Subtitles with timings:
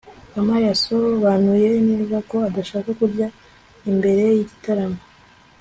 [0.33, 3.27] kamali yasobanuye neza ko adashaka kurya
[3.97, 4.99] mbere y'igitaramo